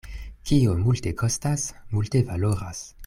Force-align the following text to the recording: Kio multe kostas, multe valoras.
Kio 0.51 0.71
multe 0.79 1.13
kostas, 1.23 1.67
multe 1.93 2.23
valoras. 2.31 2.83